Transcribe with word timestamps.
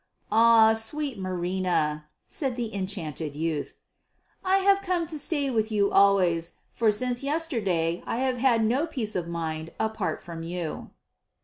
"Ah, 0.31 0.73
sweet 0.73 1.19
Marina," 1.19 2.07
said 2.27 2.55
the 2.55 2.73
enchanted 2.73 3.35
youth, 3.35 3.75
"I 4.43 4.57
have 4.57 4.81
come 4.81 5.05
to 5.05 5.19
stay 5.19 5.51
with 5.51 5.71
you 5.71 5.91
always, 5.91 6.53
for 6.73 6.91
since 6.91 7.21
yesterday 7.21 8.01
I 8.07 8.17
have 8.17 8.39
had 8.39 8.65
no 8.65 8.87
peace 8.87 9.15
of 9.15 9.27
mind 9.27 9.69
apart 9.79 10.19
from 10.19 10.41
you." 10.41 10.89